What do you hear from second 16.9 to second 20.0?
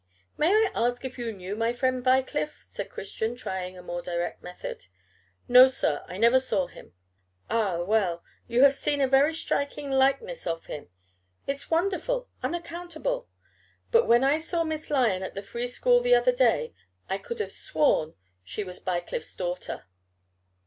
I could have sworn she was Bycliffe's daughter."